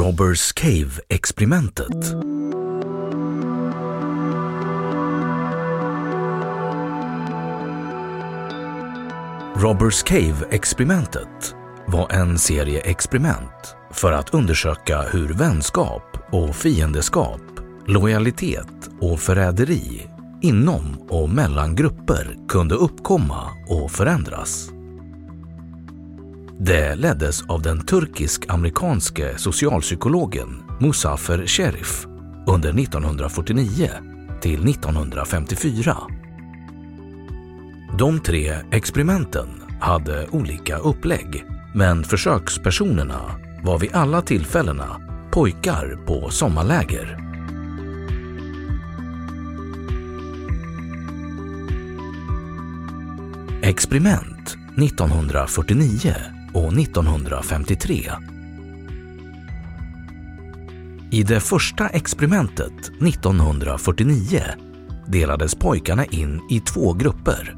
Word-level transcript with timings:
Robbers 0.00 0.52
Cave-experimentet. 0.52 2.12
Robbers 9.56 10.02
Cave-experimentet 10.02 11.54
var 11.86 12.10
en 12.10 12.38
serie 12.38 12.80
experiment 12.80 13.76
för 13.90 14.12
att 14.12 14.34
undersöka 14.34 15.02
hur 15.02 15.28
vänskap 15.28 16.02
och 16.32 16.56
fiendeskap, 16.56 17.42
lojalitet 17.86 18.90
och 19.00 19.20
förräderi 19.20 20.06
inom 20.42 21.06
och 21.08 21.30
mellan 21.30 21.74
grupper 21.74 22.36
kunde 22.48 22.74
uppkomma 22.74 23.50
och 23.68 23.90
förändras. 23.90 24.70
Det 26.62 26.94
leddes 26.94 27.42
av 27.42 27.62
den 27.62 27.86
turkisk-amerikanske 27.86 29.38
socialpsykologen 29.38 30.62
Musafer 30.80 31.46
Sherif 31.46 32.06
under 32.46 32.68
1949 32.80 33.90
till 34.40 34.68
1954. 34.68 35.96
De 37.98 38.20
tre 38.20 38.54
experimenten 38.70 39.48
hade 39.80 40.26
olika 40.30 40.76
upplägg, 40.76 41.44
men 41.74 42.04
försökspersonerna 42.04 43.20
var 43.64 43.78
vid 43.78 43.94
alla 43.94 44.22
tillfällena 44.22 45.00
pojkar 45.30 45.98
på 46.06 46.30
sommarläger. 46.30 47.18
Experiment 53.62 54.56
1949 54.76 56.14
och 56.54 56.78
1953. 56.78 58.10
I 61.12 61.22
det 61.22 61.40
första 61.40 61.88
experimentet 61.88 62.72
1949 63.00 64.42
delades 65.06 65.54
pojkarna 65.54 66.04
in 66.04 66.40
i 66.50 66.60
två 66.60 66.92
grupper. 66.92 67.56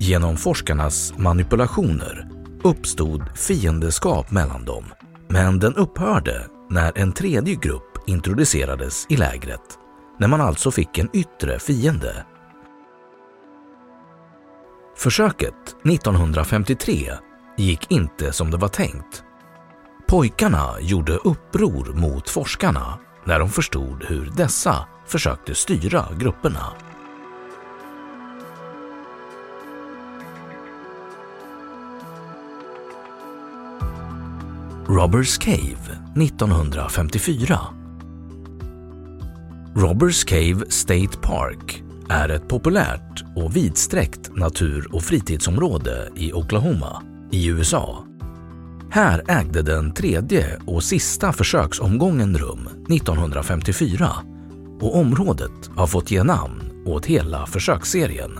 Genom 0.00 0.36
forskarnas 0.36 1.14
manipulationer 1.18 2.28
uppstod 2.64 3.22
fiendeskap 3.34 4.30
mellan 4.30 4.64
dem, 4.64 4.84
men 5.28 5.58
den 5.58 5.74
upphörde 5.74 6.46
när 6.70 6.98
en 6.98 7.12
tredje 7.12 7.54
grupp 7.54 7.98
introducerades 8.06 9.06
i 9.08 9.16
lägret, 9.16 9.78
när 10.18 10.28
man 10.28 10.40
alltså 10.40 10.70
fick 10.70 10.98
en 10.98 11.08
yttre 11.12 11.58
fiende. 11.58 12.24
Försöket 14.96 15.76
1953 15.84 17.12
gick 17.62 17.90
inte 17.90 18.32
som 18.32 18.50
det 18.50 18.56
var 18.56 18.68
tänkt. 18.68 19.22
Pojkarna 20.08 20.80
gjorde 20.80 21.12
uppror 21.12 21.92
mot 21.94 22.28
forskarna 22.28 22.98
när 23.24 23.38
de 23.38 23.48
förstod 23.48 24.04
hur 24.04 24.32
dessa 24.36 24.86
försökte 25.06 25.54
styra 25.54 26.04
grupperna. 26.18 26.72
Robbers 34.86 35.38
Cave 35.38 35.98
1954 36.16 37.60
Robbers 39.74 40.24
Cave 40.24 40.64
State 40.68 41.18
Park 41.22 41.82
är 42.08 42.28
ett 42.28 42.48
populärt 42.48 43.24
och 43.36 43.56
vidsträckt 43.56 44.36
natur 44.36 44.94
och 44.94 45.02
fritidsområde 45.02 46.10
i 46.16 46.32
Oklahoma 46.32 47.11
i 47.32 47.46
USA. 47.46 48.04
Här 48.90 49.22
ägde 49.28 49.62
den 49.62 49.94
tredje 49.94 50.58
och 50.66 50.84
sista 50.84 51.32
försöksomgången 51.32 52.38
rum 52.38 52.68
1954 52.90 54.10
och 54.80 54.96
området 54.96 55.70
har 55.76 55.86
fått 55.86 56.10
ge 56.10 56.22
namn 56.22 56.62
åt 56.86 57.06
hela 57.06 57.46
försöksserien. 57.46 58.38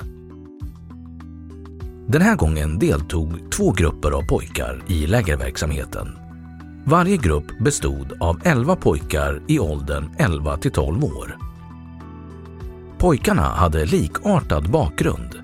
Den 2.07 2.23
här 2.23 2.37
gången 2.37 2.79
deltog 2.79 3.53
två 3.53 3.73
grupper 3.73 4.11
av 4.11 4.23
pojkar 4.23 4.83
i 4.87 5.07
lägerverksamheten. 5.07 6.09
Varje 6.85 7.17
grupp 7.17 7.59
bestod 7.61 8.13
av 8.21 8.41
11 8.45 8.77
pojkar 8.77 9.43
i 9.49 9.59
åldern 9.59 10.11
11 10.19 10.57
till 10.57 10.73
12 10.73 11.05
år. 11.05 11.39
Pojkarna 12.99 13.43
hade 13.43 13.87
likartad 13.87 14.71
bakgrund, 14.71 15.39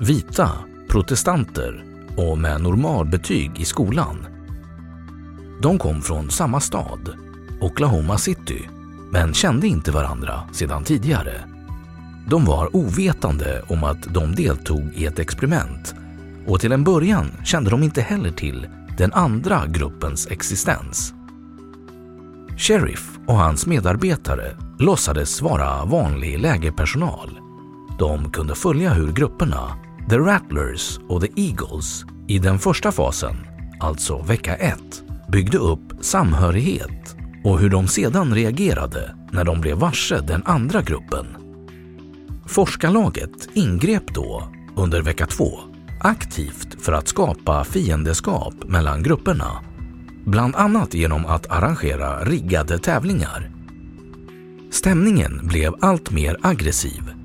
vita, 0.00 0.50
protestanter 0.88 1.89
och 2.20 2.38
med 2.38 2.60
normalbetyg 2.60 3.50
i 3.60 3.64
skolan. 3.64 4.26
De 5.62 5.78
kom 5.78 6.02
från 6.02 6.30
samma 6.30 6.60
stad, 6.60 7.14
Oklahoma 7.60 8.18
City, 8.18 8.68
men 9.10 9.34
kände 9.34 9.66
inte 9.66 9.90
varandra 9.90 10.40
sedan 10.52 10.84
tidigare. 10.84 11.34
De 12.26 12.44
var 12.44 12.76
ovetande 12.76 13.62
om 13.68 13.84
att 13.84 14.02
de 14.14 14.34
deltog 14.34 14.92
i 14.94 15.06
ett 15.06 15.18
experiment 15.18 15.94
och 16.46 16.60
till 16.60 16.72
en 16.72 16.84
början 16.84 17.30
kände 17.44 17.70
de 17.70 17.82
inte 17.82 18.02
heller 18.02 18.30
till 18.30 18.68
den 18.98 19.12
andra 19.12 19.66
gruppens 19.66 20.26
existens. 20.30 21.14
Sheriff 22.56 23.18
och 23.26 23.36
hans 23.36 23.66
medarbetare 23.66 24.56
låtsades 24.78 25.42
vara 25.42 25.84
vanlig 25.84 26.38
lägerpersonal. 26.38 27.38
De 27.98 28.30
kunde 28.30 28.54
följa 28.54 28.92
hur 28.92 29.12
grupperna, 29.12 29.76
The 30.10 30.18
Rattlers 30.18 30.98
och 31.08 31.20
The 31.20 31.28
Eagles, 31.36 32.04
i 32.26 32.38
den 32.38 32.58
första 32.58 32.92
fasen, 32.92 33.36
alltså 33.80 34.22
vecka 34.22 34.56
1, 34.56 34.78
byggde 35.28 35.58
upp 35.58 35.92
samhörighet 36.00 37.16
och 37.44 37.58
hur 37.58 37.70
de 37.70 37.88
sedan 37.88 38.34
reagerade 38.34 39.16
när 39.32 39.44
de 39.44 39.60
blev 39.60 39.76
varse 39.76 40.20
den 40.20 40.42
andra 40.44 40.82
gruppen. 40.82 41.26
Forskarlaget 42.46 43.48
ingrep 43.54 44.14
då 44.14 44.48
under 44.76 45.02
vecka 45.02 45.26
2 45.26 45.50
aktivt 46.00 46.82
för 46.82 46.92
att 46.92 47.08
skapa 47.08 47.64
fiendeskap 47.64 48.54
mellan 48.64 49.02
grupperna 49.02 49.64
bland 50.24 50.56
annat 50.56 50.94
genom 50.94 51.26
att 51.26 51.50
arrangera 51.50 52.24
riggade 52.24 52.78
tävlingar. 52.78 53.50
Stämningen 54.70 55.40
blev 55.42 55.74
allt 55.80 56.10
mer 56.10 56.36
aggressiv. 56.42 57.19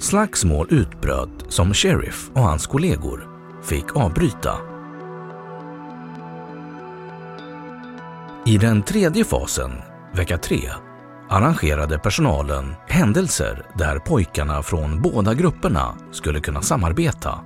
Slagsmål 0.00 0.66
utbröt 0.70 1.44
som 1.48 1.74
Sheriff 1.74 2.30
och 2.34 2.40
hans 2.40 2.66
kollegor 2.66 3.28
fick 3.62 3.96
avbryta. 3.96 4.58
I 8.46 8.58
den 8.58 8.82
tredje 8.82 9.24
fasen, 9.24 9.70
vecka 10.14 10.38
3, 10.38 10.60
arrangerade 11.28 11.98
personalen 11.98 12.74
händelser 12.88 13.66
där 13.78 13.98
pojkarna 13.98 14.62
från 14.62 15.02
båda 15.02 15.34
grupperna 15.34 15.94
skulle 16.12 16.40
kunna 16.40 16.62
samarbeta. 16.62 17.40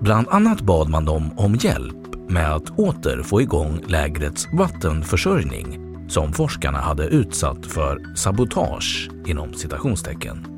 Bland 0.00 0.28
annat 0.28 0.60
bad 0.60 0.88
man 0.88 1.04
dem 1.04 1.38
om 1.38 1.54
hjälp 1.54 2.28
med 2.28 2.54
att 2.54 2.70
åter 2.70 3.22
få 3.22 3.42
igång 3.42 3.80
lägrets 3.86 4.48
vattenförsörjning 4.52 5.78
som 6.08 6.32
forskarna 6.32 6.78
hade 6.78 7.04
utsatt 7.04 7.66
för 7.66 8.16
sabotage 8.16 9.10
inom 9.26 9.54
citationstecken. 9.54 10.55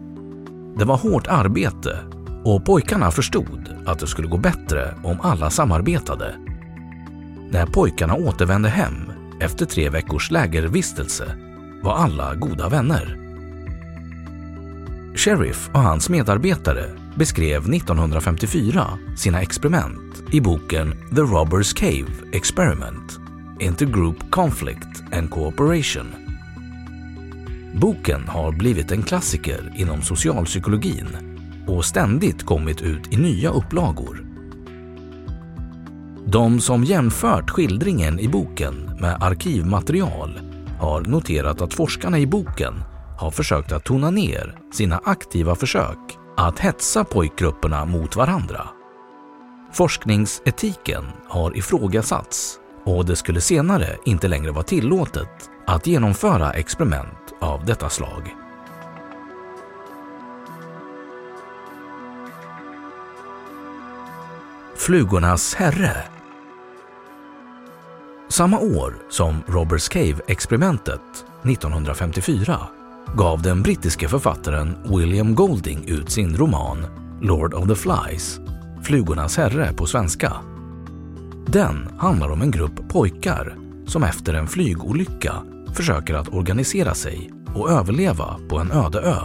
Det 0.78 0.84
var 0.84 0.96
hårt 0.96 1.26
arbete 1.26 1.98
och 2.44 2.64
pojkarna 2.64 3.10
förstod 3.10 3.74
att 3.86 3.98
det 3.98 4.06
skulle 4.06 4.28
gå 4.28 4.36
bättre 4.36 4.94
om 5.02 5.20
alla 5.20 5.50
samarbetade. 5.50 6.34
När 7.50 7.66
pojkarna 7.66 8.14
återvände 8.14 8.68
hem 8.68 9.12
efter 9.40 9.66
tre 9.66 9.90
veckors 9.90 10.30
lägervistelse 10.30 11.36
var 11.82 11.94
alla 11.94 12.34
goda 12.34 12.68
vänner. 12.68 13.18
Sheriff 15.14 15.70
och 15.72 15.80
hans 15.80 16.08
medarbetare 16.08 16.84
beskrev 17.14 17.74
1954 17.74 18.98
sina 19.16 19.40
experiment 19.40 20.22
i 20.32 20.40
boken 20.40 20.94
The 21.14 21.20
Robbers 21.20 21.72
Cave 21.72 22.06
Experiment 22.32 23.18
Intergroup 23.60 24.30
Conflict 24.30 25.02
and 25.12 25.30
Cooperation. 25.30 26.27
Boken 27.74 28.28
har 28.28 28.52
blivit 28.52 28.92
en 28.92 29.02
klassiker 29.02 29.72
inom 29.76 30.02
socialpsykologin 30.02 31.08
och 31.66 31.84
ständigt 31.84 32.46
kommit 32.46 32.82
ut 32.82 33.12
i 33.12 33.16
nya 33.16 33.50
upplagor. 33.50 34.24
De 36.26 36.60
som 36.60 36.84
jämfört 36.84 37.50
skildringen 37.50 38.20
i 38.20 38.28
boken 38.28 38.74
med 39.00 39.22
arkivmaterial 39.22 40.40
har 40.78 41.00
noterat 41.00 41.60
att 41.60 41.74
forskarna 41.74 42.18
i 42.18 42.26
boken 42.26 42.74
har 43.18 43.30
försökt 43.30 43.72
att 43.72 43.84
tona 43.84 44.10
ner 44.10 44.58
sina 44.72 45.00
aktiva 45.04 45.54
försök 45.54 45.98
att 46.36 46.58
hetsa 46.58 47.04
pojkgrupperna 47.04 47.84
mot 47.84 48.16
varandra. 48.16 48.68
Forskningsetiken 49.72 51.04
har 51.28 51.56
ifrågasatts 51.56 52.58
och 52.84 53.06
det 53.06 53.16
skulle 53.16 53.40
senare 53.40 53.96
inte 54.04 54.28
längre 54.28 54.50
vara 54.52 54.64
tillåtet 54.64 55.50
att 55.66 55.86
genomföra 55.86 56.52
experiment 56.52 57.27
av 57.40 57.64
detta 57.64 57.88
slag. 57.88 58.34
Flugornas 64.76 65.54
herre 65.54 65.96
Samma 68.28 68.58
år 68.58 68.94
som 69.08 69.42
Robbers 69.46 69.88
Cave-experimentet, 69.88 71.24
1954, 71.44 72.58
gav 73.16 73.42
den 73.42 73.62
brittiske 73.62 74.08
författaren 74.08 74.76
William 74.84 75.34
Golding 75.34 75.84
ut 75.88 76.10
sin 76.10 76.36
roman 76.36 76.86
Lord 77.20 77.54
of 77.54 77.68
the 77.68 77.74
Flies, 77.74 78.40
Flugornas 78.82 79.36
herre 79.36 79.72
på 79.72 79.86
svenska. 79.86 80.32
Den 81.46 81.88
handlar 81.98 82.30
om 82.30 82.42
en 82.42 82.50
grupp 82.50 82.88
pojkar 82.88 83.56
som 83.86 84.02
efter 84.02 84.34
en 84.34 84.46
flygolycka 84.46 85.34
försöker 85.78 86.14
att 86.14 86.34
organisera 86.34 86.94
sig 86.94 87.30
och 87.54 87.70
överleva 87.70 88.36
på 88.48 88.58
en 88.58 88.72
öde 88.72 89.00
ö. 89.00 89.18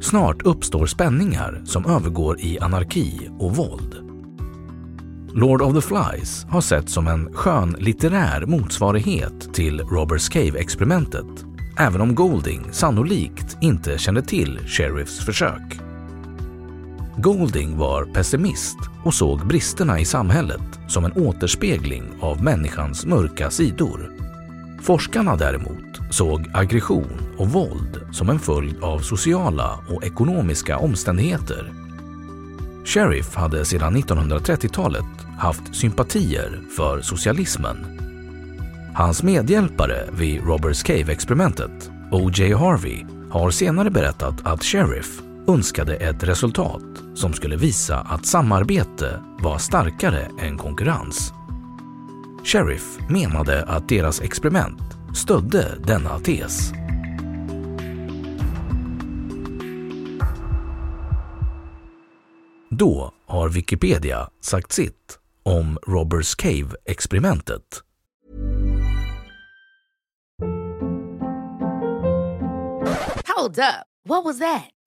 Snart 0.00 0.42
uppstår 0.42 0.86
spänningar 0.86 1.62
som 1.64 1.86
övergår 1.86 2.40
i 2.40 2.58
anarki 2.58 3.30
och 3.38 3.56
våld. 3.56 3.96
Lord 5.34 5.62
of 5.62 5.74
the 5.74 5.80
Flies 5.80 6.44
har 6.44 6.60
setts 6.60 6.92
som 6.92 7.08
en 7.08 7.32
skön 7.32 7.76
litterär 7.78 8.46
motsvarighet 8.46 9.54
till 9.54 9.80
Roberts 9.80 10.28
Cave-experimentet, 10.28 11.44
även 11.78 12.00
om 12.00 12.14
Golding 12.14 12.66
sannolikt 12.72 13.56
inte 13.60 13.98
kände 13.98 14.22
till 14.22 14.58
Sheriffs 14.66 15.24
försök. 15.24 15.80
Golding 17.16 17.78
var 17.78 18.04
pessimist 18.04 18.78
och 19.04 19.14
såg 19.14 19.46
bristerna 19.46 20.00
i 20.00 20.04
samhället 20.04 20.80
som 20.88 21.04
en 21.04 21.12
återspegling 21.12 22.04
av 22.20 22.42
människans 22.42 23.06
mörka 23.06 23.50
sidor. 23.50 24.19
Forskarna 24.82 25.36
däremot 25.36 26.00
såg 26.10 26.50
aggression 26.54 27.20
och 27.38 27.48
våld 27.48 28.00
som 28.12 28.28
en 28.30 28.38
följd 28.38 28.82
av 28.82 28.98
sociala 28.98 29.78
och 29.88 30.04
ekonomiska 30.04 30.78
omständigheter 30.78 31.72
Sheriff 32.84 33.34
hade 33.34 33.64
sedan 33.64 33.96
1930-talet 33.96 35.26
haft 35.38 35.74
sympatier 35.76 36.60
för 36.76 37.00
socialismen. 37.00 38.00
Hans 38.94 39.22
medhjälpare 39.22 40.08
vid 40.12 40.42
Roberts 40.44 40.82
Cave-experimentet, 40.82 41.90
O.J. 42.10 42.54
Harvey, 42.54 43.06
har 43.30 43.50
senare 43.50 43.90
berättat 43.90 44.46
att 44.46 44.64
Sheriff 44.64 45.22
önskade 45.48 45.96
ett 45.96 46.22
resultat 46.22 46.82
som 47.14 47.32
skulle 47.32 47.56
visa 47.56 47.98
att 48.00 48.26
samarbete 48.26 49.20
var 49.42 49.58
starkare 49.58 50.26
än 50.40 50.58
konkurrens. 50.58 51.32
Sheriff 52.44 52.98
menade 53.08 53.64
att 53.64 53.88
deras 53.88 54.20
experiment 54.20 54.80
stödde 55.16 55.78
denna 55.86 56.18
tes. 56.18 56.72
Då 62.70 63.12
har 63.26 63.48
Wikipedia 63.48 64.28
sagt 64.40 64.72
sitt 64.72 65.18
om 65.42 65.78
Robbers 65.86 66.34
Cave-experimentet. 66.34 67.62
Hold 73.36 73.58
up. 73.58 73.86
What 74.04 74.24
was 74.24 74.38
that? 74.38 74.79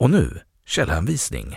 Och 0.00 0.10
nu 0.10 0.40
källhänvisning. 0.66 1.54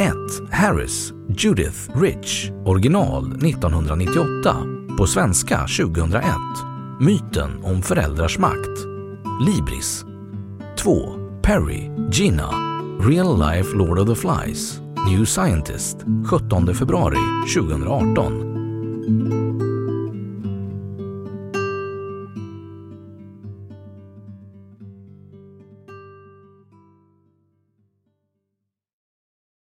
1. 0.00 0.14
Harris, 0.50 1.12
Judith 1.28 1.98
Rich, 2.00 2.50
original 2.64 3.26
1998, 3.26 4.56
på 4.98 5.06
svenska 5.06 5.58
2001. 5.58 6.24
Myten 7.00 7.64
om 7.64 7.82
föräldrars 7.82 8.38
makt. 8.38 8.78
Libris. 9.46 10.04
2. 10.78 10.92
Perry, 11.42 11.90
Gina, 12.12 12.50
Real 13.00 13.38
Life 13.38 13.76
Lord 13.76 13.98
of 13.98 14.08
the 14.08 14.14
Flies, 14.14 14.80
New 15.10 15.24
Scientist, 15.24 15.96
17 16.30 16.74
februari 16.74 17.18
2018. 17.54 19.35